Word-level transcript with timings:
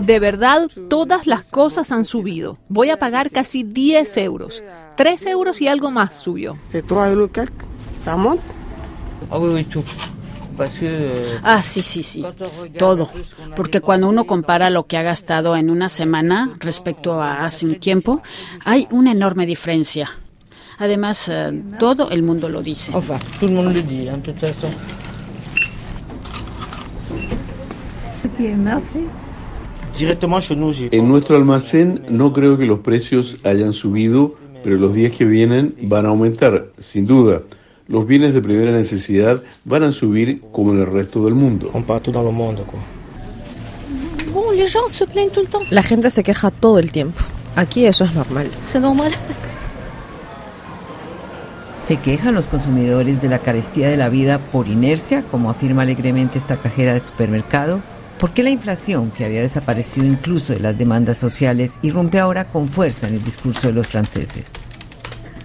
De 0.00 0.18
verdad, 0.18 0.68
todas 0.88 1.26
las 1.26 1.44
cosas 1.44 1.92
han 1.92 2.04
subido. 2.04 2.58
Voy 2.68 2.90
a 2.90 2.98
pagar 2.98 3.30
casi 3.30 3.62
10 3.62 4.16
euros. 4.18 4.62
3 4.96 5.26
euros 5.26 5.60
y 5.60 5.68
algo 5.68 5.90
más 5.90 6.16
subió. 6.18 6.58
Ah, 11.42 11.62
sí, 11.62 11.82
sí, 11.82 12.02
sí. 12.02 12.24
Todo. 12.78 13.10
Porque 13.56 13.80
cuando 13.80 14.08
uno 14.08 14.24
compara 14.24 14.70
lo 14.70 14.86
que 14.86 14.96
ha 14.96 15.02
gastado 15.02 15.56
en 15.56 15.70
una 15.70 15.88
semana 15.88 16.52
respecto 16.58 17.20
a 17.20 17.44
hace 17.44 17.66
un 17.66 17.78
tiempo, 17.80 18.22
hay 18.64 18.86
una 18.90 19.12
enorme 19.12 19.46
diferencia. 19.46 20.10
Además, 20.78 21.28
eh, 21.28 21.62
todo 21.78 22.10
el 22.10 22.22
mundo 22.22 22.48
lo 22.48 22.62
dice. 22.62 22.92
En 30.90 31.08
nuestro 31.08 31.36
almacén 31.36 32.02
no 32.08 32.32
creo 32.32 32.58
que 32.58 32.66
los 32.66 32.80
precios 32.80 33.36
hayan 33.44 33.72
subido, 33.72 34.34
pero 34.62 34.76
los 34.76 34.94
días 34.94 35.12
que 35.12 35.24
vienen 35.24 35.74
van 35.82 36.06
a 36.06 36.08
aumentar, 36.08 36.68
sin 36.78 37.06
duda. 37.06 37.42
Los 37.86 38.06
bienes 38.06 38.32
de 38.32 38.40
primera 38.40 38.72
necesidad 38.72 39.42
van 39.64 39.82
a 39.82 39.92
subir 39.92 40.40
como 40.52 40.72
en 40.72 40.80
el 40.80 40.86
resto 40.86 41.24
del 41.24 41.34
mundo. 41.34 41.70
La 45.70 45.82
gente 45.82 46.10
se 46.10 46.22
queja 46.22 46.50
todo 46.50 46.78
el 46.78 46.90
tiempo. 46.90 47.22
Aquí 47.56 47.86
eso 47.86 48.04
es 48.04 48.14
normal. 48.14 48.48
¿Se 51.84 51.98
quejan 51.98 52.34
los 52.34 52.48
consumidores 52.48 53.20
de 53.20 53.28
la 53.28 53.40
carestía 53.40 53.90
de 53.90 53.98
la 53.98 54.08
vida 54.08 54.38
por 54.38 54.68
inercia, 54.68 55.22
como 55.30 55.50
afirma 55.50 55.82
alegremente 55.82 56.38
esta 56.38 56.56
cajera 56.56 56.94
de 56.94 57.00
supermercado? 57.00 57.82
¿Por 58.18 58.32
qué 58.32 58.42
la 58.42 58.48
inflación, 58.48 59.10
que 59.10 59.26
había 59.26 59.42
desaparecido 59.42 60.06
incluso 60.06 60.54
de 60.54 60.60
las 60.60 60.78
demandas 60.78 61.18
sociales, 61.18 61.78
irrumpe 61.82 62.18
ahora 62.18 62.46
con 62.46 62.70
fuerza 62.70 63.06
en 63.06 63.16
el 63.16 63.22
discurso 63.22 63.66
de 63.66 63.74
los 63.74 63.86
franceses? 63.86 64.52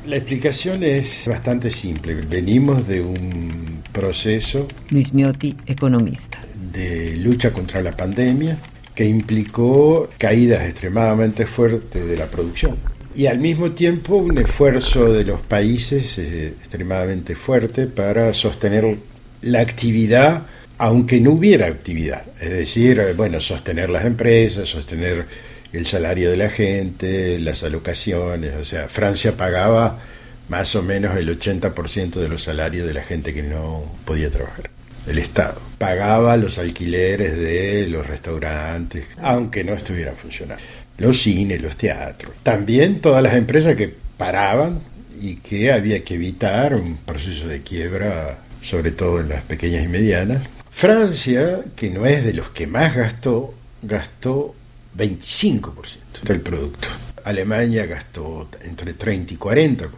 La 0.05 0.15
explicación 0.15 0.81
es 0.81 1.25
bastante 1.27 1.71
simple. 1.71 2.13
Venimos 2.15 2.87
de 2.87 3.01
un 3.01 3.83
proceso. 3.91 4.65
Luis 4.91 5.13
Miotti, 5.13 5.57
economista. 5.65 6.39
De 6.71 7.17
lucha 7.17 7.51
contra 7.51 7.81
la 7.81 7.91
pandemia 7.97 8.57
que 8.95 9.05
implicó 9.05 10.09
caídas 10.17 10.63
extremadamente 10.63 11.45
fuertes 11.45 12.07
de 12.07 12.15
la 12.15 12.27
producción 12.27 12.77
y 13.19 13.27
al 13.27 13.37
mismo 13.37 13.71
tiempo 13.71 14.15
un 14.15 14.37
esfuerzo 14.37 15.11
de 15.11 15.25
los 15.25 15.41
países 15.41 16.17
eh, 16.19 16.53
extremadamente 16.57 17.35
fuerte 17.35 17.85
para 17.85 18.33
sostener 18.33 18.95
la 19.41 19.59
actividad 19.59 20.43
aunque 20.77 21.19
no 21.19 21.31
hubiera 21.31 21.67
actividad, 21.67 22.23
es 22.39 22.49
decir, 22.49 22.97
eh, 22.97 23.11
bueno, 23.11 23.41
sostener 23.41 23.89
las 23.89 24.05
empresas, 24.05 24.69
sostener 24.69 25.25
el 25.73 25.85
salario 25.85 26.31
de 26.31 26.37
la 26.37 26.49
gente, 26.49 27.37
las 27.39 27.61
alocaciones, 27.63 28.55
o 28.55 28.63
sea, 28.63 28.87
Francia 28.87 29.35
pagaba 29.35 29.99
más 30.47 30.73
o 30.75 30.81
menos 30.81 31.17
el 31.17 31.27
80% 31.37 32.21
de 32.21 32.29
los 32.29 32.43
salarios 32.43 32.87
de 32.87 32.93
la 32.93 33.03
gente 33.03 33.33
que 33.33 33.43
no 33.43 33.83
podía 34.05 34.31
trabajar. 34.31 34.69
El 35.05 35.17
Estado 35.17 35.59
pagaba 35.77 36.37
los 36.37 36.57
alquileres 36.57 37.37
de 37.37 37.85
los 37.89 38.07
restaurantes, 38.07 39.07
aunque 39.17 39.65
no 39.65 39.73
estuvieran 39.73 40.15
funcionando 40.15 40.63
los 40.99 41.21
cines, 41.21 41.61
los 41.61 41.75
teatros, 41.75 42.35
también 42.43 43.01
todas 43.01 43.23
las 43.23 43.35
empresas 43.35 43.75
que 43.75 43.93
paraban 44.17 44.81
y 45.21 45.37
que 45.37 45.71
había 45.71 46.03
que 46.03 46.15
evitar 46.15 46.75
un 46.75 46.97
proceso 46.97 47.47
de 47.47 47.61
quiebra, 47.61 48.39
sobre 48.61 48.91
todo 48.91 49.19
en 49.19 49.29
las 49.29 49.43
pequeñas 49.43 49.85
y 49.85 49.87
medianas. 49.87 50.43
Francia, 50.71 51.61
que 51.75 51.89
no 51.89 52.05
es 52.05 52.23
de 52.23 52.33
los 52.33 52.51
que 52.51 52.67
más 52.67 52.95
gastó, 52.95 53.53
gastó 53.81 54.55
25% 54.97 56.21
del 56.23 56.41
producto. 56.41 56.87
Alemania 57.23 57.85
gastó 57.85 58.49
entre 58.63 58.93
30 58.93 59.33
y 59.33 59.37
40%, 59.37 59.89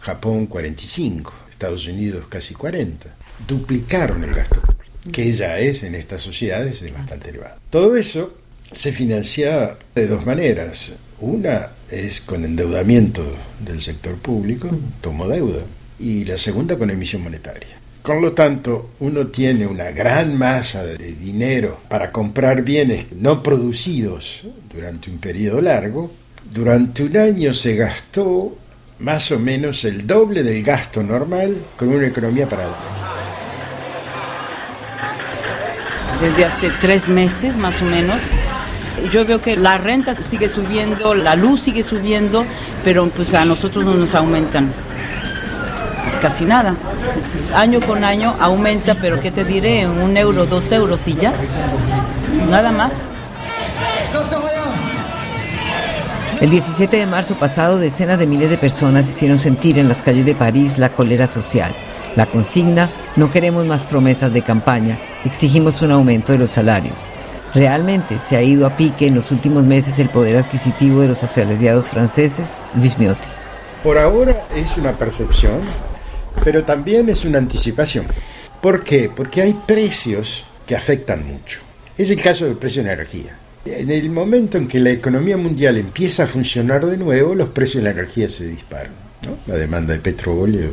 Japón 0.00 0.48
45%, 0.48 1.30
Estados 1.50 1.86
Unidos 1.86 2.26
casi 2.28 2.54
40%. 2.54 2.94
Duplicaron 3.46 4.24
el 4.24 4.34
gasto, 4.34 4.60
que 5.12 5.30
ya 5.32 5.58
es 5.58 5.82
en 5.82 5.94
estas 5.94 6.22
sociedades 6.22 6.80
bastante 6.92 7.30
elevado. 7.30 7.56
Todo 7.70 7.96
eso 7.96 8.38
se 8.72 8.92
financia 8.92 9.76
de 9.94 10.06
dos 10.06 10.26
maneras. 10.26 10.92
Una 11.20 11.68
es 11.90 12.20
con 12.20 12.44
endeudamiento 12.44 13.24
del 13.60 13.80
sector 13.80 14.16
público, 14.16 14.68
tomo 15.00 15.26
deuda, 15.28 15.62
y 15.98 16.24
la 16.24 16.36
segunda 16.36 16.76
con 16.76 16.90
emisión 16.90 17.22
monetaria. 17.22 17.68
Con 18.02 18.20
lo 18.20 18.32
tanto, 18.32 18.90
uno 19.00 19.26
tiene 19.28 19.66
una 19.66 19.90
gran 19.90 20.36
masa 20.36 20.84
de 20.84 20.96
dinero 20.96 21.80
para 21.88 22.12
comprar 22.12 22.62
bienes 22.62 23.06
no 23.12 23.42
producidos 23.42 24.42
durante 24.72 25.10
un 25.10 25.18
periodo 25.18 25.60
largo. 25.60 26.12
Durante 26.52 27.02
un 27.02 27.16
año 27.16 27.52
se 27.52 27.74
gastó 27.74 28.56
más 29.00 29.32
o 29.32 29.38
menos 29.38 29.84
el 29.84 30.06
doble 30.06 30.42
del 30.42 30.62
gasto 30.62 31.02
normal 31.02 31.56
con 31.76 31.88
una 31.88 32.06
economía 32.06 32.48
parada. 32.48 32.78
Desde 36.20 36.44
hace 36.44 36.70
tres 36.80 37.08
meses 37.08 37.56
más 37.56 37.82
o 37.82 37.84
menos 37.86 38.22
yo 39.08 39.24
veo 39.24 39.40
que 39.40 39.56
la 39.56 39.78
renta 39.78 40.14
sigue 40.14 40.48
subiendo, 40.48 41.14
la 41.14 41.36
luz 41.36 41.62
sigue 41.62 41.82
subiendo, 41.82 42.44
pero 42.84 43.08
pues 43.08 43.34
a 43.34 43.44
nosotros 43.44 43.84
no 43.84 43.94
nos 43.94 44.14
aumentan. 44.14 44.70
Pues 46.02 46.14
casi 46.16 46.44
nada. 46.44 46.74
Año 47.54 47.80
con 47.80 48.04
año 48.04 48.34
aumenta, 48.40 48.94
pero 48.94 49.20
¿qué 49.20 49.30
te 49.30 49.44
diré? 49.44 49.86
Un 49.86 50.16
euro, 50.16 50.46
dos 50.46 50.70
euros 50.72 51.06
y 51.08 51.14
ya. 51.14 51.32
Nada 52.48 52.70
más. 52.70 53.12
El 56.40 56.50
17 56.50 56.96
de 56.98 57.06
marzo 57.06 57.38
pasado, 57.38 57.78
decenas 57.78 58.18
de 58.18 58.26
miles 58.26 58.50
de 58.50 58.58
personas 58.58 59.08
hicieron 59.08 59.38
sentir 59.38 59.78
en 59.78 59.88
las 59.88 60.02
calles 60.02 60.26
de 60.26 60.34
París 60.34 60.78
la 60.78 60.92
cólera 60.92 61.26
social. 61.26 61.74
La 62.14 62.26
consigna, 62.26 62.90
no 63.16 63.30
queremos 63.30 63.64
más 63.66 63.84
promesas 63.84 64.32
de 64.32 64.42
campaña, 64.42 64.98
exigimos 65.24 65.82
un 65.82 65.92
aumento 65.92 66.32
de 66.32 66.38
los 66.38 66.50
salarios. 66.50 67.08
¿Realmente 67.56 68.18
se 68.18 68.36
ha 68.36 68.42
ido 68.42 68.66
a 68.66 68.76
pique 68.76 69.06
en 69.06 69.14
los 69.14 69.30
últimos 69.30 69.64
meses 69.64 69.98
el 69.98 70.10
poder 70.10 70.36
adquisitivo 70.36 71.00
de 71.00 71.08
los 71.08 71.24
asalariados 71.24 71.88
franceses? 71.88 72.58
Luis 72.74 72.98
Miotti. 72.98 73.30
Por 73.82 73.96
ahora 73.96 74.46
es 74.54 74.76
una 74.76 74.92
percepción, 74.92 75.62
pero 76.44 76.64
también 76.64 77.08
es 77.08 77.24
una 77.24 77.38
anticipación. 77.38 78.04
¿Por 78.60 78.84
qué? 78.84 79.08
Porque 79.08 79.40
hay 79.40 79.54
precios 79.54 80.44
que 80.66 80.76
afectan 80.76 81.26
mucho. 81.26 81.60
Es 81.96 82.10
el 82.10 82.20
caso 82.20 82.44
del 82.44 82.58
precio 82.58 82.82
de 82.82 82.88
la 82.88 82.94
energía. 82.94 83.38
En 83.64 83.90
el 83.90 84.10
momento 84.10 84.58
en 84.58 84.68
que 84.68 84.78
la 84.78 84.90
economía 84.90 85.38
mundial 85.38 85.78
empieza 85.78 86.24
a 86.24 86.26
funcionar 86.26 86.84
de 86.84 86.98
nuevo, 86.98 87.34
los 87.34 87.48
precios 87.48 87.82
de 87.82 87.88
la 87.88 87.94
energía 87.98 88.28
se 88.28 88.46
disparan. 88.48 88.92
La 89.46 89.54
demanda 89.54 89.94
de 89.94 90.00
petróleo, 90.00 90.72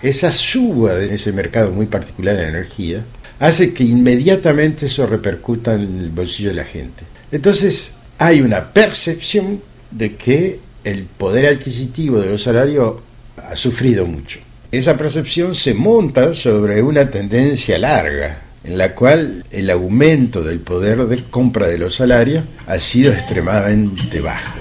esa 0.00 0.30
suba 0.30 0.94
de 0.94 1.12
ese 1.12 1.32
mercado 1.32 1.72
muy 1.72 1.86
particular 1.86 2.36
de 2.36 2.42
la 2.42 2.48
energía, 2.48 3.02
hace 3.42 3.74
que 3.74 3.82
inmediatamente 3.82 4.86
eso 4.86 5.04
repercuta 5.04 5.74
en 5.74 5.98
el 5.98 6.10
bolsillo 6.10 6.50
de 6.50 6.54
la 6.54 6.64
gente. 6.64 7.02
Entonces 7.32 7.92
hay 8.16 8.40
una 8.40 8.72
percepción 8.72 9.60
de 9.90 10.14
que 10.14 10.60
el 10.84 11.02
poder 11.06 11.46
adquisitivo 11.46 12.20
de 12.20 12.30
los 12.30 12.42
salarios 12.44 12.98
ha 13.36 13.56
sufrido 13.56 14.06
mucho. 14.06 14.38
Esa 14.70 14.96
percepción 14.96 15.56
se 15.56 15.74
monta 15.74 16.34
sobre 16.34 16.82
una 16.82 17.10
tendencia 17.10 17.78
larga, 17.78 18.38
en 18.62 18.78
la 18.78 18.94
cual 18.94 19.44
el 19.50 19.70
aumento 19.70 20.44
del 20.44 20.60
poder 20.60 21.04
de 21.08 21.24
compra 21.24 21.66
de 21.66 21.78
los 21.78 21.96
salarios 21.96 22.44
ha 22.68 22.78
sido 22.78 23.12
extremadamente 23.12 24.20
bajo. 24.20 24.56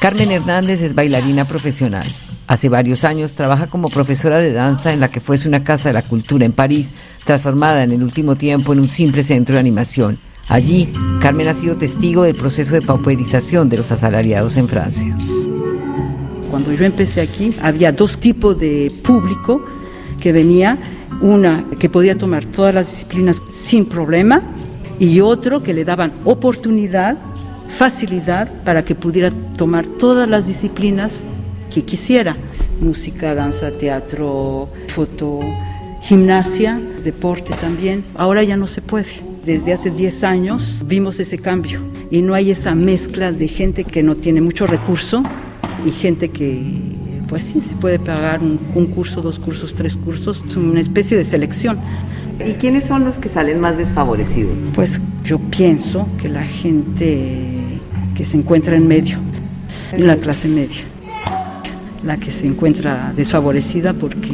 Carmen 0.00 0.32
Hernández 0.32 0.80
es 0.80 0.94
bailarina 0.94 1.46
profesional. 1.46 2.06
Hace 2.50 2.68
varios 2.68 3.04
años 3.04 3.34
trabaja 3.34 3.68
como 3.68 3.88
profesora 3.88 4.38
de 4.38 4.52
danza 4.52 4.92
en 4.92 4.98
la 4.98 5.08
que 5.08 5.20
fuese 5.20 5.46
una 5.46 5.62
casa 5.62 5.88
de 5.88 5.92
la 5.92 6.02
cultura 6.02 6.44
en 6.44 6.50
París, 6.50 6.92
transformada 7.24 7.84
en 7.84 7.92
el 7.92 8.02
último 8.02 8.34
tiempo 8.34 8.72
en 8.72 8.80
un 8.80 8.88
simple 8.88 9.22
centro 9.22 9.54
de 9.54 9.60
animación. 9.60 10.18
Allí, 10.48 10.92
Carmen 11.20 11.46
ha 11.46 11.54
sido 11.54 11.76
testigo 11.76 12.24
del 12.24 12.34
proceso 12.34 12.74
de 12.74 12.82
pauperización 12.82 13.68
de 13.68 13.76
los 13.76 13.92
asalariados 13.92 14.56
en 14.56 14.66
Francia. 14.66 15.16
Cuando 16.50 16.72
yo 16.72 16.84
empecé 16.84 17.20
aquí, 17.20 17.52
había 17.62 17.92
dos 17.92 18.18
tipos 18.18 18.58
de 18.58 18.92
público 19.04 19.64
que 20.20 20.32
venía, 20.32 20.76
una 21.20 21.64
que 21.78 21.88
podía 21.88 22.18
tomar 22.18 22.44
todas 22.46 22.74
las 22.74 22.86
disciplinas 22.86 23.40
sin 23.48 23.84
problema 23.84 24.42
y 24.98 25.20
otro 25.20 25.62
que 25.62 25.72
le 25.72 25.84
daban 25.84 26.12
oportunidad, 26.24 27.16
facilidad 27.68 28.48
para 28.64 28.84
que 28.84 28.96
pudiera 28.96 29.30
tomar 29.56 29.86
todas 29.86 30.28
las 30.28 30.48
disciplinas 30.48 31.22
que 31.70 31.84
quisiera. 31.84 32.36
Música, 32.80 33.34
danza, 33.34 33.70
teatro, 33.70 34.68
foto, 34.88 35.40
gimnasia, 36.02 36.80
deporte 37.02 37.54
también. 37.60 38.04
Ahora 38.16 38.42
ya 38.42 38.56
no 38.56 38.66
se 38.66 38.82
puede. 38.82 39.06
Desde 39.44 39.72
hace 39.72 39.90
10 39.90 40.24
años 40.24 40.82
vimos 40.84 41.18
ese 41.18 41.38
cambio 41.38 41.80
y 42.10 42.22
no 42.22 42.34
hay 42.34 42.50
esa 42.50 42.74
mezcla 42.74 43.32
de 43.32 43.48
gente 43.48 43.84
que 43.84 44.02
no 44.02 44.14
tiene 44.14 44.40
mucho 44.40 44.66
recurso 44.66 45.22
y 45.86 45.90
gente 45.90 46.28
que, 46.28 46.60
pues 47.28 47.44
sí, 47.44 47.60
se 47.60 47.74
puede 47.76 47.98
pagar 47.98 48.40
un, 48.40 48.86
curso, 48.86 49.22
dos 49.22 49.38
cursos, 49.38 49.74
tres 49.74 49.96
cursos. 49.96 50.44
Es 50.46 50.56
una 50.56 50.80
especie 50.80 51.16
de 51.16 51.24
selección. 51.24 51.78
¿Y 52.44 52.52
quiénes 52.54 52.86
son 52.86 53.04
los 53.04 53.18
que 53.18 53.28
salen 53.28 53.60
más 53.60 53.76
desfavorecidos? 53.76 54.56
Pues 54.74 55.00
yo 55.24 55.38
pienso 55.38 56.06
que 56.20 56.28
la 56.28 56.42
gente 56.42 57.38
que 58.14 58.24
se 58.24 58.36
encuentra 58.36 58.76
en 58.76 58.88
medio, 58.88 59.18
en 59.92 60.06
la 60.06 60.16
clase 60.16 60.48
media, 60.48 60.82
la 62.04 62.16
que 62.16 62.30
se 62.30 62.46
encuentra 62.46 63.12
desfavorecida 63.14 63.92
porque 63.92 64.32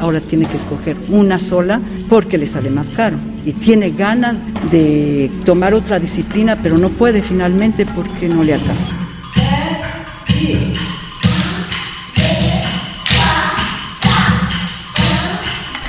ahora 0.00 0.20
tiene 0.20 0.46
que 0.46 0.56
escoger 0.56 0.96
una 1.08 1.38
sola 1.38 1.80
porque 2.08 2.38
le 2.38 2.46
sale 2.46 2.70
más 2.70 2.90
caro 2.90 3.16
y 3.44 3.52
tiene 3.52 3.90
ganas 3.90 4.38
de 4.70 5.30
tomar 5.44 5.74
otra 5.74 5.98
disciplina 5.98 6.58
pero 6.62 6.78
no 6.78 6.90
puede 6.90 7.22
finalmente 7.22 7.86
porque 7.86 8.28
no 8.28 8.42
le 8.42 8.54
alcanza. 8.54 8.96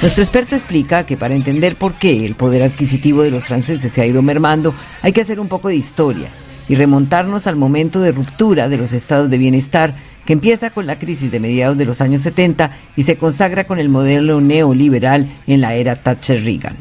Nuestro 0.01 0.21
experto 0.21 0.53
explica 0.53 1.03
que 1.05 1.17
para 1.17 1.33
entender 1.33 1.75
por 1.77 1.95
qué 1.95 2.25
el 2.25 2.35
poder 2.35 2.61
adquisitivo 2.61 3.23
de 3.23 3.31
los 3.31 3.45
franceses 3.45 3.91
se 3.91 4.01
ha 4.01 4.05
ido 4.05 4.21
mermando, 4.21 4.75
hay 5.01 5.11
que 5.11 5.21
hacer 5.21 5.39
un 5.39 5.47
poco 5.47 5.69
de 5.69 5.77
historia 5.77 6.29
y 6.67 6.75
remontarnos 6.75 7.47
al 7.47 7.55
momento 7.55 7.99
de 8.01 8.11
ruptura 8.11 8.67
de 8.67 8.77
los 8.77 8.93
estados 8.93 9.31
de 9.31 9.39
bienestar 9.39 9.95
que 10.25 10.33
empieza 10.33 10.71
con 10.71 10.85
la 10.87 10.99
crisis 10.99 11.31
de 11.31 11.39
mediados 11.39 11.77
de 11.77 11.85
los 11.85 12.01
años 12.01 12.21
70 12.21 12.71
y 12.95 13.03
se 13.03 13.17
consagra 13.17 13.65
con 13.65 13.79
el 13.79 13.89
modelo 13.89 14.41
neoliberal 14.41 15.37
en 15.47 15.61
la 15.61 15.75
era 15.75 15.95
Thatcher-Reagan. 15.95 16.77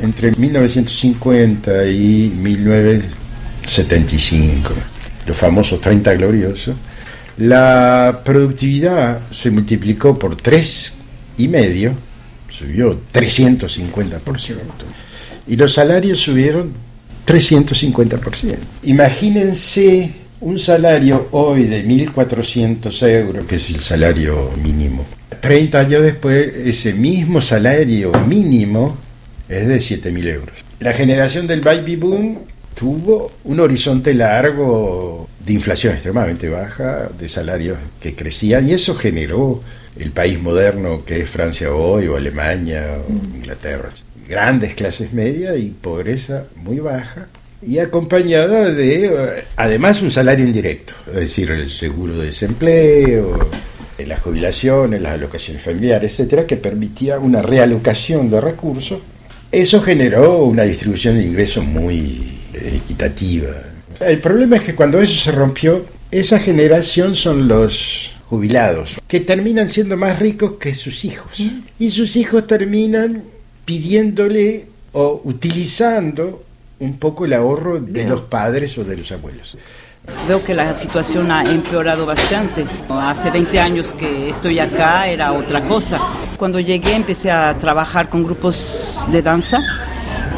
Entre 0.00 0.30
1950 0.32 1.88
y 1.88 2.32
1975, 2.36 4.72
los 5.26 5.36
famosos 5.36 5.80
30 5.80 6.14
gloriosos, 6.14 6.76
la 7.38 8.20
productividad 8.24 9.22
se 9.30 9.50
multiplicó 9.50 10.16
por 10.18 10.36
tres 10.36 10.94
y 11.36 11.48
medio 11.48 11.94
subió 12.56 12.96
350%. 13.12 14.20
Y 15.46 15.56
los 15.56 15.74
salarios 15.74 16.20
subieron 16.20 16.72
350%. 17.26 18.56
Imagínense 18.84 20.10
un 20.44 20.58
salario 20.58 21.28
hoy 21.30 21.64
de 21.64 21.86
1.400 21.86 23.08
euros, 23.08 23.46
que 23.46 23.56
es 23.56 23.70
el 23.70 23.80
salario 23.80 24.50
mínimo. 24.62 25.06
30 25.40 25.80
años 25.80 26.02
después, 26.02 26.54
ese 26.54 26.92
mismo 26.92 27.40
salario 27.40 28.12
mínimo 28.26 28.94
es 29.48 29.66
de 29.66 29.76
7.000 29.76 30.28
euros. 30.28 30.54
La 30.80 30.92
generación 30.92 31.46
del 31.46 31.62
baby 31.62 31.96
boom 31.96 32.38
tuvo 32.74 33.30
un 33.44 33.58
horizonte 33.58 34.12
largo 34.12 35.30
de 35.40 35.52
inflación 35.54 35.94
extremadamente 35.94 36.50
baja, 36.50 37.08
de 37.18 37.28
salarios 37.30 37.78
que 37.98 38.14
crecían, 38.14 38.68
y 38.68 38.74
eso 38.74 38.94
generó 38.94 39.62
el 39.98 40.10
país 40.10 40.38
moderno 40.38 41.04
que 41.06 41.22
es 41.22 41.30
Francia 41.30 41.72
hoy, 41.72 42.06
o 42.06 42.16
Alemania, 42.16 42.98
o 43.08 43.10
mm. 43.10 43.36
Inglaterra. 43.36 43.88
Grandes 44.28 44.74
clases 44.74 45.10
medias 45.14 45.56
y 45.58 45.70
pobreza 45.70 46.44
muy 46.56 46.80
baja, 46.80 47.28
y 47.66 47.78
acompañada 47.78 48.70
de, 48.70 49.44
además, 49.56 50.02
un 50.02 50.10
salario 50.10 50.44
indirecto, 50.44 50.94
es 51.08 51.14
decir, 51.14 51.50
el 51.50 51.70
seguro 51.70 52.18
de 52.18 52.26
desempleo, 52.26 53.48
las 53.98 54.20
jubilaciones, 54.20 55.00
las 55.00 55.14
alocaciones 55.14 55.62
familiares, 55.62 56.12
etcétera, 56.12 56.46
que 56.46 56.56
permitía 56.56 57.18
una 57.18 57.42
realocación 57.42 58.30
de 58.30 58.40
recursos. 58.40 59.00
Eso 59.50 59.80
generó 59.82 60.44
una 60.44 60.64
distribución 60.64 61.16
de 61.16 61.24
ingresos 61.24 61.64
muy 61.64 62.38
equitativa. 62.52 63.50
El 64.00 64.18
problema 64.18 64.56
es 64.56 64.62
que 64.62 64.74
cuando 64.74 65.00
eso 65.00 65.22
se 65.22 65.32
rompió, 65.32 65.84
esa 66.10 66.38
generación 66.38 67.14
son 67.14 67.48
los 67.48 68.10
jubilados, 68.26 69.00
que 69.06 69.20
terminan 69.20 69.68
siendo 69.68 69.96
más 69.96 70.18
ricos 70.18 70.54
que 70.58 70.74
sus 70.74 71.04
hijos. 71.04 71.32
Y 71.78 71.90
sus 71.90 72.16
hijos 72.16 72.46
terminan 72.46 73.22
pidiéndole 73.64 74.66
o 74.92 75.20
utilizando 75.24 76.43
un 76.78 76.98
poco 76.98 77.24
el 77.24 77.32
ahorro 77.32 77.80
de 77.80 78.04
los 78.04 78.22
padres 78.22 78.76
o 78.78 78.84
de 78.84 78.96
los 78.96 79.10
abuelos. 79.12 79.56
Veo 80.28 80.44
que 80.44 80.54
la 80.54 80.74
situación 80.74 81.30
ha 81.30 81.42
empeorado 81.44 82.04
bastante. 82.04 82.66
Hace 82.90 83.30
20 83.30 83.58
años 83.58 83.94
que 83.94 84.28
estoy 84.28 84.58
acá 84.58 85.08
era 85.08 85.32
otra 85.32 85.62
cosa. 85.62 85.98
Cuando 86.36 86.60
llegué 86.60 86.94
empecé 86.94 87.30
a 87.30 87.56
trabajar 87.56 88.10
con 88.10 88.22
grupos 88.22 89.00
de 89.10 89.22
danza 89.22 89.60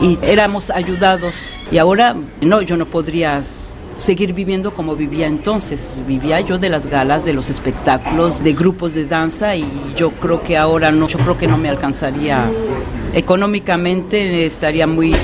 y 0.00 0.18
éramos 0.22 0.70
ayudados. 0.70 1.34
Y 1.70 1.78
ahora 1.78 2.14
no, 2.42 2.62
yo 2.62 2.76
no 2.76 2.86
podría 2.86 3.40
seguir 3.96 4.34
viviendo 4.34 4.72
como 4.72 4.94
vivía 4.94 5.26
entonces. 5.26 6.00
Vivía 6.06 6.40
yo 6.40 6.58
de 6.58 6.68
las 6.68 6.86
galas, 6.86 7.24
de 7.24 7.32
los 7.32 7.50
espectáculos, 7.50 8.44
de 8.44 8.52
grupos 8.52 8.94
de 8.94 9.06
danza 9.06 9.56
y 9.56 9.66
yo 9.96 10.12
creo 10.12 10.42
que 10.42 10.56
ahora 10.56 10.92
no, 10.92 11.08
yo 11.08 11.18
creo 11.18 11.36
que 11.36 11.48
no 11.48 11.58
me 11.58 11.68
alcanzaría 11.68 12.44
económicamente, 13.14 14.46
estaría 14.46 14.86
muy 14.86 15.14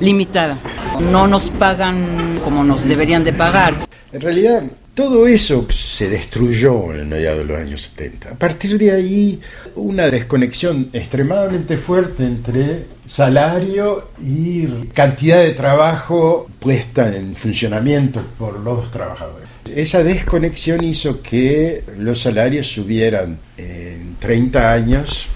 limitada. 0.00 0.58
No 1.00 1.26
nos 1.26 1.50
pagan 1.50 2.40
como 2.44 2.64
nos 2.64 2.84
deberían 2.84 3.24
de 3.24 3.32
pagar. 3.32 3.86
En 4.12 4.20
realidad, 4.20 4.62
todo 4.94 5.26
eso 5.26 5.66
se 5.70 6.08
destruyó 6.08 6.92
en 6.92 7.00
el 7.00 7.06
mediado 7.06 7.40
de 7.40 7.44
los 7.44 7.58
años 7.58 7.82
70. 7.82 8.30
A 8.30 8.34
partir 8.34 8.78
de 8.78 8.92
ahí, 8.92 9.40
una 9.74 10.08
desconexión 10.08 10.88
extremadamente 10.92 11.76
fuerte 11.76 12.24
entre 12.24 12.86
salario 13.06 14.08
y 14.22 14.66
cantidad 14.94 15.42
de 15.42 15.50
trabajo 15.50 16.48
puesta 16.58 17.14
en 17.14 17.36
funcionamiento 17.36 18.22
por 18.38 18.58
los 18.60 18.90
trabajadores. 18.90 19.46
Esa 19.74 20.02
desconexión 20.02 20.82
hizo 20.82 21.20
que 21.20 21.84
los 21.98 22.22
salarios 22.22 22.66
subieran 22.66 23.38
en 23.58 24.16
30 24.18 24.72
años 24.72 25.26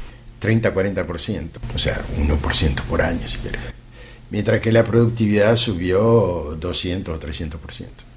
30-40%, 0.41 1.49
o 1.75 1.79
sea, 1.79 2.01
1% 2.19 2.81
por 2.89 3.03
año 3.03 3.29
si 3.29 3.37
quieres 3.37 3.80
mientras 4.31 4.61
que 4.61 4.73
la 4.73 4.85
productividad 4.85 5.57
subió 5.57 6.57
200 6.59 7.17
o 7.17 7.21
300%. 7.21 7.59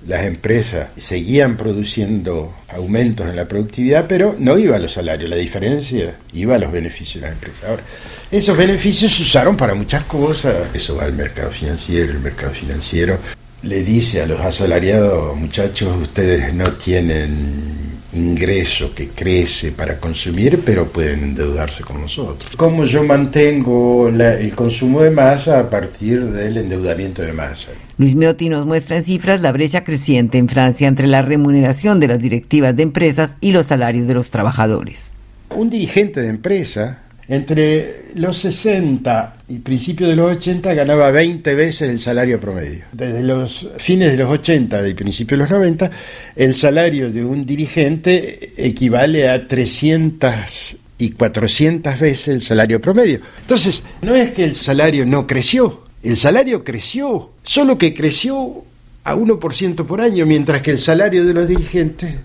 Las 0.07 0.25
empresas 0.25 0.89
seguían 0.97 1.57
produciendo 1.57 2.53
aumentos 2.69 3.29
en 3.29 3.35
la 3.35 3.47
productividad, 3.47 4.05
pero 4.07 4.35
no 4.37 4.57
iba 4.57 4.75
a 4.75 4.79
los 4.79 4.93
salarios, 4.93 5.29
la 5.29 5.35
diferencia 5.35 6.17
iba 6.33 6.55
a 6.55 6.59
los 6.59 6.71
beneficios 6.71 7.21
de 7.21 7.29
las 7.29 7.33
empresas. 7.33 7.63
Ahora, 7.63 7.83
esos 8.31 8.57
beneficios 8.57 9.15
se 9.15 9.23
usaron 9.23 9.57
para 9.57 9.73
muchas 9.73 10.03
cosas, 10.05 10.55
eso 10.73 10.95
va 10.95 11.05
al 11.05 11.13
mercado 11.13 11.51
financiero, 11.51 12.11
el 12.11 12.19
mercado 12.19 12.53
financiero 12.53 13.17
le 13.63 13.81
dice 13.83 14.21
a 14.21 14.25
los 14.25 14.41
asalariados, 14.41 15.37
muchachos, 15.37 15.95
ustedes 16.01 16.53
no 16.53 16.69
tienen 16.73 17.82
ingreso 18.15 18.93
que 18.93 19.09
crece 19.09 19.71
para 19.71 19.97
consumir, 19.97 20.61
pero 20.65 20.87
pueden 20.87 21.23
endeudarse 21.23 21.83
con 21.83 22.01
nosotros. 22.01 22.51
¿Cómo 22.55 22.85
yo 22.85 23.03
mantengo 23.03 24.09
el 24.09 24.51
consumo 24.55 25.01
de 25.01 25.11
masa 25.11 25.59
a 25.59 25.69
partir 25.69 26.23
del 26.25 26.57
endeudamiento 26.57 27.21
de 27.21 27.33
masa? 27.33 27.71
Luis 27.97 28.15
Meotti 28.15 28.49
nos 28.49 28.65
muestra 28.65 28.97
en 28.97 29.03
cifras 29.03 29.41
la 29.41 29.51
brecha 29.51 29.83
creciente 29.83 30.37
en 30.37 30.49
Francia 30.49 30.87
entre 30.87 31.07
la 31.07 31.21
remuneración 31.21 31.99
de 31.99 32.07
las 32.07 32.19
directivas 32.19 32.75
de 32.75 32.83
empresas 32.83 33.37
y 33.41 33.51
los 33.51 33.67
salarios 33.67 34.07
de 34.07 34.15
los 34.15 34.29
trabajadores. 34.29 35.11
Un 35.49 35.69
dirigente 35.69 36.21
de 36.21 36.29
empresa 36.29 37.02
entre 37.27 38.05
los 38.15 38.37
60 38.39 39.33
y 39.49 39.59
principios 39.59 40.09
de 40.09 40.15
los 40.15 40.37
80 40.37 40.73
ganaba 40.73 41.11
20 41.11 41.55
veces 41.55 41.89
el 41.89 41.99
salario 41.99 42.39
promedio. 42.39 42.85
Desde 42.91 43.21
los 43.21 43.67
fines 43.77 44.11
de 44.11 44.17
los 44.17 44.29
80 44.29 44.87
y 44.87 44.93
principios 44.93 45.37
de 45.39 45.43
los 45.43 45.51
90, 45.51 45.91
el 46.35 46.55
salario 46.55 47.11
de 47.11 47.23
un 47.23 47.45
dirigente 47.45 48.53
equivale 48.57 49.29
a 49.29 49.47
300 49.47 50.77
y 50.97 51.11
400 51.11 51.99
veces 51.99 52.27
el 52.27 52.41
salario 52.41 52.81
promedio. 52.81 53.19
Entonces, 53.41 53.83
no 54.01 54.15
es 54.15 54.31
que 54.31 54.43
el 54.43 54.55
salario 54.55 55.05
no 55.05 55.25
creció, 55.27 55.83
el 56.01 56.17
salario 56.17 56.63
creció, 56.63 57.31
solo 57.43 57.77
que 57.77 57.93
creció 57.93 58.63
a 59.03 59.15
1% 59.15 59.85
por 59.85 60.01
año, 60.01 60.25
mientras 60.25 60.61
que 60.61 60.71
el 60.71 60.79
salario 60.79 61.25
de 61.25 61.33
los 61.33 61.47
dirigentes 61.47 62.15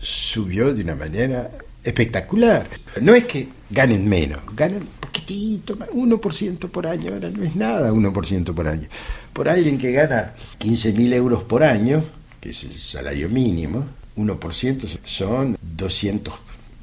subió 0.00 0.74
de 0.74 0.82
una 0.82 0.94
manera 0.94 1.50
espectacular. 1.84 2.66
No 3.00 3.14
es 3.14 3.24
que 3.24 3.48
ganen 3.70 4.08
menos, 4.08 4.40
ganan 4.54 4.88
poquitito, 5.00 5.76
1% 5.76 6.70
por 6.70 6.86
año, 6.86 7.12
ahora 7.12 7.30
no 7.30 7.44
es 7.44 7.54
nada 7.54 7.92
1% 7.92 8.54
por 8.54 8.66
año. 8.66 8.88
Por 9.32 9.48
alguien 9.48 9.78
que 9.78 9.92
gana 9.92 10.32
15.000 10.58 11.12
euros 11.14 11.42
por 11.44 11.62
año, 11.62 12.04
que 12.40 12.50
es 12.50 12.64
el 12.64 12.74
salario 12.74 13.28
mínimo, 13.28 13.86
1% 14.16 14.98
son 15.04 15.56
200 15.60 16.34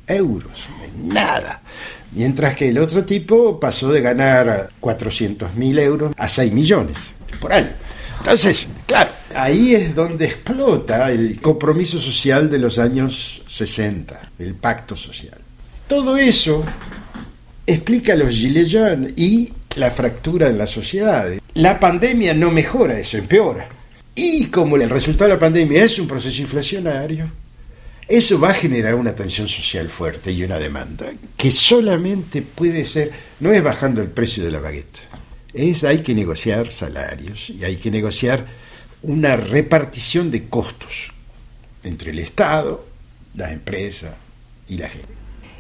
euros, 0.08 0.66
nada. 1.04 1.62
Mientras 2.12 2.56
que 2.56 2.70
el 2.70 2.78
otro 2.78 3.06
tipo 3.06 3.60
pasó 3.60 3.90
de 3.92 4.02
ganar 4.02 4.70
400.000 4.82 5.80
euros 5.80 6.14
a 6.18 6.28
6 6.28 6.52
millones 6.52 6.98
por 7.40 7.54
año. 7.54 7.72
Entonces, 8.18 8.68
claro, 8.92 9.12
ahí 9.34 9.74
es 9.74 9.96
donde 9.96 10.26
explota 10.26 11.12
el 11.12 11.40
compromiso 11.40 11.98
social 11.98 12.50
de 12.50 12.60
los 12.60 12.78
años 12.78 13.42
60, 13.48 14.32
el 14.40 14.56
pacto 14.56 14.98
social. 14.98 15.40
Todo 15.88 16.18
eso 16.18 16.66
explica 17.66 18.16
los 18.16 18.32
gilets 18.32 18.74
jaunes 18.74 19.14
y 19.16 19.50
la 19.78 19.92
fractura 19.92 20.50
en 20.50 20.58
la 20.58 20.68
sociedad. 20.68 21.32
La 21.54 21.80
pandemia 21.80 22.34
no 22.34 22.52
mejora 22.52 23.00
eso, 23.00 23.18
empeora. 23.18 23.70
Y 24.14 24.48
como 24.48 24.76
el 24.76 24.90
resultado 24.90 25.30
de 25.30 25.36
la 25.36 25.40
pandemia 25.40 25.86
es 25.86 25.98
un 25.98 26.08
proceso 26.08 26.42
inflacionario, 26.42 27.30
Eso 28.10 28.42
va 28.42 28.50
a 28.50 28.54
generar 28.54 28.96
una 28.96 29.16
tensión 29.16 29.48
social 29.48 29.88
fuerte 29.88 30.34
y 30.34 30.44
una 30.44 30.60
demanda 30.60 31.14
que 31.38 31.50
solamente 31.50 32.42
puede 32.42 32.84
ser, 32.84 33.10
no 33.40 33.54
es 33.54 33.64
bajando 33.64 34.02
el 34.02 34.10
precio 34.10 34.44
de 34.44 34.52
la 34.52 34.60
baguette, 34.60 35.08
es 35.54 35.86
hay 35.86 36.00
que 36.00 36.14
negociar 36.14 36.74
salarios 36.74 37.52
y 37.52 37.64
hay 37.64 37.78
que 37.78 37.90
negociar 37.90 38.46
una 39.04 39.36
repartición 39.36 40.30
de 40.32 40.46
costos 40.46 41.12
entre 41.84 42.12
el 42.12 42.20
Estado, 42.20 42.86
las 43.36 43.52
empresas 43.52 44.12
y 44.68 44.78
la 44.78 44.90
gente. 44.90 45.08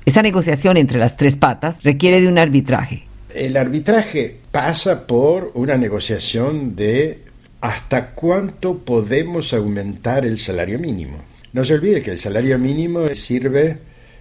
Esa 0.05 0.21
negociación 0.21 0.77
entre 0.77 0.99
las 0.99 1.17
tres 1.17 1.35
patas 1.35 1.83
requiere 1.83 2.21
de 2.21 2.27
un 2.27 2.37
arbitraje. 2.37 3.05
El 3.33 3.55
arbitraje 3.55 4.37
pasa 4.51 5.07
por 5.07 5.51
una 5.53 5.77
negociación 5.77 6.75
de 6.75 7.23
hasta 7.61 8.11
cuánto 8.11 8.79
podemos 8.79 9.53
aumentar 9.53 10.25
el 10.25 10.37
salario 10.37 10.79
mínimo. 10.79 11.17
No 11.53 11.63
se 11.63 11.75
olvide 11.75 12.01
que 12.01 12.11
el 12.11 12.19
salario 12.19 12.57
mínimo 12.57 13.07
sirve 13.13 13.77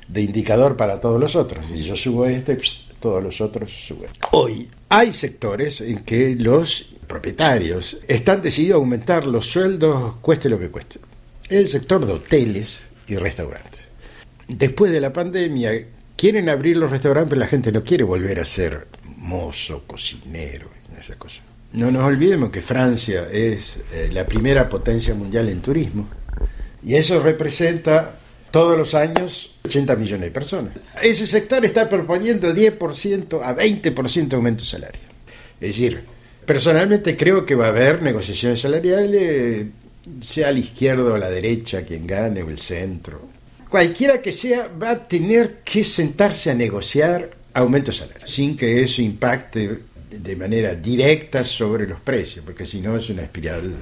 de 0.07 0.23
indicador 0.23 0.77
para 0.77 1.01
todos 1.01 1.19
los 1.19 1.35
otros. 1.37 1.65
Si 1.67 1.83
yo 1.83 1.97
subo 1.97 2.27
este, 2.27 2.59
todos 3.01 3.23
los 3.23 3.41
otros 3.41 3.73
suben. 3.73 4.11
Hoy 4.33 4.69
hay 4.91 5.13
sectores 5.13 5.81
en 5.81 6.03
que 6.03 6.35
los 6.35 6.95
propietarios 7.07 7.99
están 8.09 8.43
decididos 8.43 8.75
a 8.75 8.79
aumentar 8.79 9.25
los 9.25 9.47
sueldos 9.47 10.17
cueste 10.17 10.49
lo 10.49 10.59
que 10.59 10.69
cueste. 10.69 10.99
El 11.49 11.69
sector 11.69 12.05
de 12.05 12.13
hoteles 12.13 12.83
y 13.07 13.17
restaurantes. 13.17 13.83
Después 14.49 14.91
de 14.91 15.01
la 15.01 15.13
pandemia, 15.13 15.87
quieren 16.17 16.49
abrir 16.49 16.77
los 16.77 16.91
restaurantes, 16.91 17.31
pero 17.31 17.41
la 17.41 17.47
gente 17.47 17.71
no 17.71 17.85
quiere 17.85 18.03
volver 18.03 18.41
a 18.41 18.45
ser 18.45 18.89
mozo, 19.17 19.85
cocinero, 19.87 20.69
esa 20.99 21.15
cosa. 21.15 21.43
No 21.73 21.93
nos 21.93 22.03
olvidemos 22.03 22.51
que 22.51 22.61
Francia 22.61 23.29
es 23.31 23.79
eh, 23.93 24.11
la 24.13 24.27
primera 24.27 24.69
potencia 24.69 25.15
mundial 25.15 25.49
en 25.51 25.61
turismo 25.61 26.09
y 26.85 26.97
eso 26.97 27.23
representa 27.23 28.19
todos 28.51 28.77
los 28.77 28.95
años 28.95 29.55
80 29.65 29.97
millones 29.97 30.27
de 30.27 30.31
personas. 30.31 30.73
Ese 31.03 31.27
sector 31.27 31.65
está 31.65 31.89
proponiendo 31.89 32.53
10% 32.55 33.41
a 33.43 33.57
20% 33.57 34.33
aumento 34.35 34.65
salario. 34.65 35.01
Es 35.61 35.69
decir, 35.69 36.03
personalmente 36.45 37.17
creo 37.17 37.45
que 37.45 37.55
va 37.55 37.67
a 37.67 37.69
haber 37.69 38.03
negociaciones 38.03 38.61
salariales, 38.61 39.67
sea 40.21 40.53
la 40.53 40.59
izquierda 40.59 41.13
o 41.13 41.19
la 41.19 41.31
derecha 41.31 41.83
quien 41.83 42.07
gane 42.07 42.43
o 42.43 42.51
el 42.51 42.59
centro. 42.59 43.29
Cualquiera 43.69 44.21
que 44.21 44.33
sea, 44.33 44.69
va 44.69 44.91
a 44.91 45.09
tener 45.09 45.59
que 45.65 45.85
sentarse 45.85 46.51
a 46.51 46.55
negociar 46.55 47.31
aumentos 47.55 47.99
salariales, 47.99 48.31
sin 48.31 48.57
que 48.57 48.83
eso 48.83 49.01
impacte 49.01 49.79
de 50.11 50.37
manera 50.37 50.75
directa 50.75 51.45
sobre 51.45 51.87
los 51.87 52.01
precios, 52.01 52.45
porque 52.45 52.67
si 52.67 52.81
no 52.81 52.97
es 52.97 53.09
una 53.11 53.23
espiral. 53.23 53.73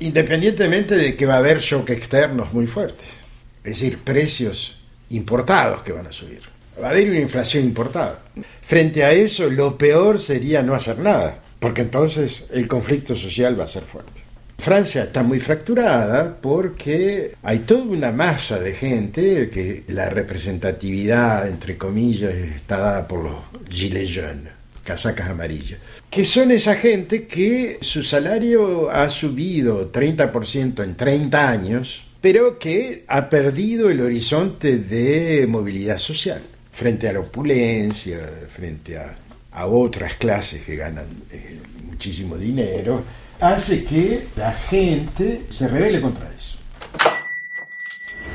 Independientemente 0.00 0.94
de 0.94 1.16
que 1.16 1.26
va 1.26 1.34
a 1.34 1.38
haber 1.38 1.60
shock 1.60 1.88
externos 1.90 2.52
muy 2.52 2.66
fuertes, 2.66 3.14
es 3.64 3.80
decir, 3.80 3.98
precios 3.98 4.78
importados 5.10 5.82
que 5.82 5.92
van 5.92 6.06
a 6.06 6.12
subir. 6.12 6.40
Va 6.82 6.88
a 6.88 6.90
haber 6.90 7.08
una 7.08 7.20
inflación 7.20 7.64
importada. 7.64 8.20
Frente 8.62 9.04
a 9.04 9.12
eso, 9.12 9.50
lo 9.50 9.76
peor 9.76 10.18
sería 10.18 10.62
no 10.62 10.74
hacer 10.74 10.98
nada, 10.98 11.38
porque 11.58 11.82
entonces 11.82 12.44
el 12.52 12.66
conflicto 12.68 13.14
social 13.14 13.58
va 13.58 13.64
a 13.64 13.68
ser 13.68 13.82
fuerte. 13.82 14.22
Francia 14.60 15.04
está 15.04 15.22
muy 15.22 15.40
fracturada 15.40 16.36
porque 16.38 17.34
hay 17.42 17.60
toda 17.60 17.82
una 17.82 18.12
masa 18.12 18.58
de 18.58 18.74
gente 18.74 19.48
que 19.48 19.84
la 19.88 20.10
representatividad, 20.10 21.48
entre 21.48 21.78
comillas, 21.78 22.34
está 22.34 22.78
dada 22.78 23.08
por 23.08 23.24
los 23.24 23.34
gilets 23.70 24.14
jaunes, 24.14 24.52
casacas 24.84 25.30
amarillas, 25.30 25.78
que 26.10 26.26
son 26.26 26.50
esa 26.50 26.74
gente 26.74 27.26
que 27.26 27.78
su 27.80 28.02
salario 28.02 28.90
ha 28.90 29.08
subido 29.08 29.90
30% 29.90 30.84
en 30.84 30.94
30 30.94 31.48
años, 31.48 32.04
pero 32.20 32.58
que 32.58 33.04
ha 33.08 33.28
perdido 33.28 33.90
el 33.90 34.00
horizonte 34.00 34.78
de 34.78 35.46
movilidad 35.48 35.98
social 35.98 36.42
frente 36.70 37.08
a 37.08 37.12
la 37.12 37.20
opulencia, 37.20 38.18
frente 38.50 38.98
a, 38.98 39.16
a 39.52 39.66
otras 39.66 40.14
clases 40.14 40.64
que 40.64 40.76
ganan 40.76 41.06
eh, 41.30 41.58
muchísimo 41.86 42.36
dinero 42.36 43.02
hace 43.40 43.84
que 43.84 44.26
la 44.36 44.52
gente 44.52 45.42
se 45.48 45.66
revele 45.68 46.00
contra 46.00 46.28
eso. 46.36 46.58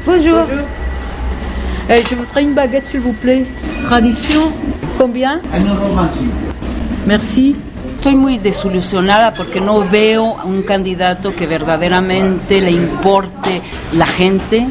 Bonjour. 0.05 0.45
Eh, 1.89 2.03
je 2.09 2.15
voudrais 2.15 2.43
une 2.43 2.53
baguette, 2.53 2.87
s'il 2.87 2.99
vous 2.99 3.13
plaît. 3.13 3.45
Tradition, 3.81 4.51
combien 4.97 5.41
Merci. 7.05 7.55
Estoy 8.05 8.21
muy 8.21 8.37
desilusionada 8.37 9.33
porque 9.33 9.59
no 9.59 9.89
veo 9.89 10.35
un 10.43 10.61
candidato 10.61 11.33
que 11.33 11.47
verdaderamente 11.47 12.61
le 12.61 12.69
importe 12.69 13.63
la 13.93 14.05
gente. 14.05 14.67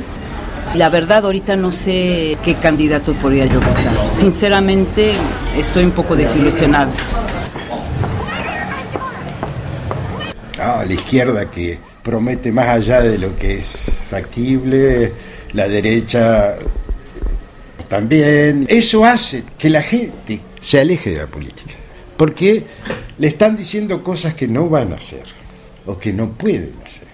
La 0.77 0.89
verdad, 0.89 1.25
ahorita 1.25 1.57
no 1.57 1.73
sé 1.73 2.39
qué 2.45 2.55
candidato 2.55 3.13
podría 3.15 3.47
yo 3.47 3.59
votar. 3.59 4.09
Sinceramente, 4.09 5.15
estoy 5.59 5.83
un 5.83 5.91
poco 5.91 6.15
desilusionada. 6.15 6.93
Ah, 10.61 10.85
la 10.87 10.95
izquierda 10.95 11.51
que 11.51 11.77
promete 12.05 12.53
más 12.53 12.69
allá 12.69 13.01
de 13.01 13.19
lo 13.19 13.35
que 13.35 13.57
es 13.57 13.91
factible, 14.09 15.13
la 15.55 15.67
derecha 15.67 16.55
también. 17.89 18.65
Eso 18.69 19.05
hace 19.05 19.43
que 19.59 19.71
la 19.71 19.83
gente 19.83 20.39
se 20.61 20.81
aleje 20.81 21.11
de 21.11 21.19
la 21.19 21.27
política, 21.27 21.75
porque 22.17 22.65
le 23.19 23.27
están 23.27 23.57
diciendo 23.57 24.03
cosas 24.03 24.35
que 24.35 24.49
no 24.49 24.69
van 24.69 24.93
a 24.93 24.97
hacer 24.97 25.25
o 25.87 25.99
que 25.99 26.13
no 26.13 26.31
pueden 26.33 26.75
hacer. 26.85 27.09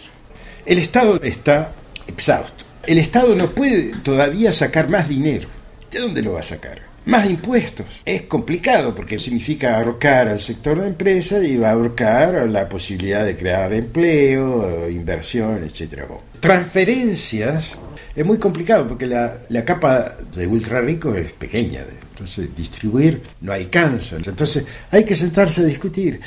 El 0.67 0.79
Estado 0.79 1.21
está 1.23 1.73
exhausto. 2.07 2.65
El 2.87 2.99
Estado 2.99 3.35
no 3.35 3.51
puede 3.51 3.95
todavía 4.03 4.53
sacar 4.53 4.89
más 4.89 5.09
dinero. 5.09 5.49
¿De 5.91 5.99
dónde 5.99 6.23
lo 6.23 6.35
va 6.35 6.41
a 6.41 6.45
sacar? 6.45 6.83
Más 7.07 7.29
impuestos. 7.29 7.87
Es 8.05 8.23
complicado 8.23 8.95
porque 8.95 9.19
significa 9.19 9.79
ahorcar 9.79 10.29
al 10.29 10.41
sector 10.41 10.81
de 10.81 10.89
empresa 10.89 11.43
y 11.43 11.57
va 11.57 11.71
a 11.71 11.73
ahorcar 11.73 12.49
la 12.49 12.69
posibilidad 12.69 13.25
de 13.25 13.37
crear 13.37 13.73
empleo, 13.73 14.89
inversión, 14.89 15.65
etcétera. 15.65 16.07
Transferencias 16.41 17.79
es 18.21 18.27
muy 18.27 18.37
complicado 18.37 18.87
porque 18.87 19.07
la, 19.07 19.39
la 19.49 19.65
capa 19.65 20.15
de 20.37 20.47
ultra 20.47 20.83
rico 20.83 21.15
es 21.15 21.33
pequeña, 21.33 21.81
entonces 22.11 22.55
distribuir 22.55 23.23
no 23.41 23.51
alcanza. 23.51 24.17
Entonces 24.17 24.67
hay 24.91 25.07
que 25.07 25.17
sentarse 25.17 25.63
a 25.63 25.65
discutir. 25.65 26.21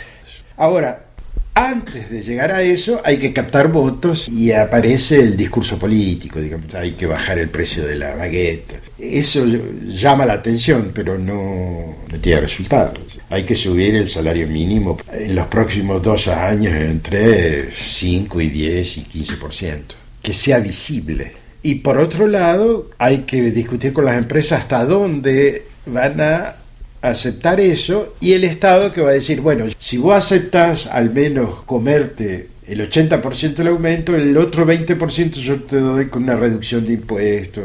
Ahora, 0.58 1.06
antes 1.54 2.10
de 2.10 2.24
llegar 2.24 2.52
a 2.52 2.64
eso 2.64 3.00
hay 3.06 3.18
que 3.18 3.32
captar 3.32 3.72
votos 3.72 4.28
y 4.28 4.52
aparece 4.52 5.20
el 5.20 5.38
discurso 5.38 5.78
político, 5.78 6.42
digamos, 6.42 6.74
hay 6.74 6.94
que 6.94 7.06
bajar 7.06 7.38
el 7.38 7.50
precio 7.50 7.86
de 7.86 7.96
la 7.96 8.16
baguette. 8.16 8.82
Eso 8.98 9.46
llama 9.86 10.26
la 10.26 10.34
atención, 10.34 10.90
pero 10.96 11.20
no, 11.20 11.98
no 12.12 12.18
tiene 12.18 12.42
resultados. 12.42 13.20
Hay 13.30 13.44
que 13.44 13.54
subir 13.54 13.94
el 13.94 14.10
salario 14.10 14.48
mínimo 14.48 14.98
en 15.12 15.36
los 15.36 15.46
próximos 15.46 16.02
dos 16.02 16.28
años 16.28 16.74
entre 16.74 17.72
5 17.72 18.42
y 18.42 18.50
10 18.50 18.98
y 18.98 19.02
15%, 19.04 19.82
que 20.24 20.34
sea 20.34 20.58
visible. 20.58 21.43
Y 21.63 21.75
por 21.75 21.98
otro 21.98 22.27
lado, 22.27 22.89
hay 23.00 23.20
que 23.20 23.41
discutir 23.51 23.93
con 23.93 24.05
las 24.05 24.17
empresas 24.17 24.60
hasta 24.60 24.86
dónde 24.86 25.65
van 25.86 26.20
a 26.20 26.55
aceptar 27.01 27.60
eso 27.60 28.15
y 28.22 28.34
el 28.34 28.43
Estado 28.43 28.91
que 28.91 29.01
va 29.01 29.10
a 29.10 29.13
decir, 29.13 29.41
bueno, 29.41 29.65
si 29.77 29.98
vos 29.98 30.13
aceptas 30.13 30.88
al 30.88 31.12
menos 31.12 31.63
comerte 31.63 32.50
el 32.67 32.89
80% 32.89 33.55
del 33.55 33.67
aumento, 33.67 34.15
el 34.15 34.36
otro 34.38 34.65
20% 34.65 35.32
yo 35.32 35.62
te 35.63 35.79
doy 35.79 36.08
con 36.08 36.24
una 36.24 36.36
reducción 36.36 36.86
de 36.86 36.93
impuestos, 36.93 37.63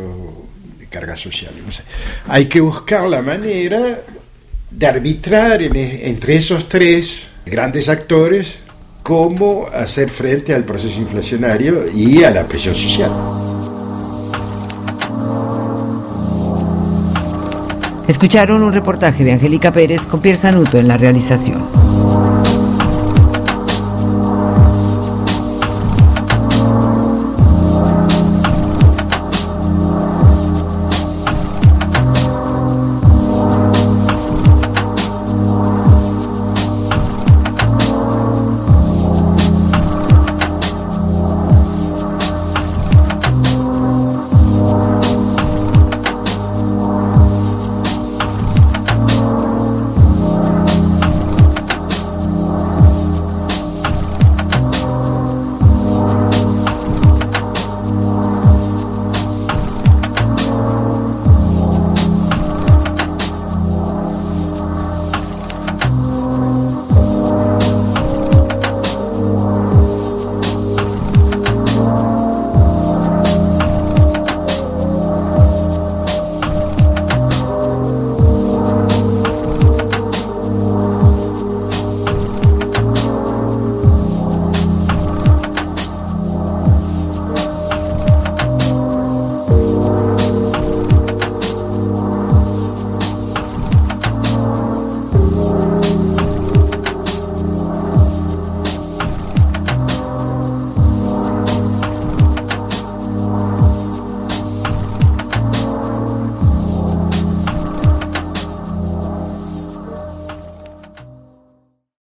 de 0.79 0.87
cargas 0.87 1.21
sociales. 1.21 1.59
No 1.65 1.71
sé. 1.71 1.83
Hay 2.27 2.47
que 2.47 2.61
buscar 2.61 3.09
la 3.09 3.23
manera 3.23 4.01
de 4.71 4.87
arbitrar 4.87 5.63
entre 5.63 6.37
esos 6.37 6.69
tres 6.69 7.31
grandes 7.47 7.89
actores 7.89 8.59
cómo 9.03 9.69
hacer 9.73 10.11
frente 10.11 10.55
al 10.55 10.65
proceso 10.65 11.01
inflacionario 11.01 11.85
y 11.95 12.25
a 12.25 12.31
la 12.31 12.47
presión 12.47 12.75
social. 12.75 13.48
Escucharon 18.09 18.63
un 18.63 18.73
reportaje 18.73 19.23
de 19.23 19.33
Angélica 19.33 19.71
Pérez 19.71 20.07
con 20.07 20.21
Pierre 20.21 20.39
Sanuto 20.39 20.79
en 20.79 20.89
la 20.89 20.97
realización. 20.97 21.63